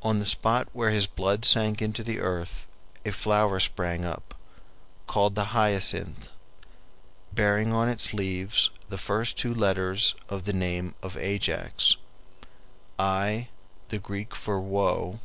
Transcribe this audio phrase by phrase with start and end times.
[0.00, 2.66] On the spot where his blood sank into the earth
[3.04, 4.32] a flower sprang up,
[5.08, 6.28] called the hyacinth,
[7.32, 11.96] bearing on its leaves the first two letters of the name of Ajax,
[13.00, 13.48] Ai,
[13.88, 15.18] the Greek for "woe."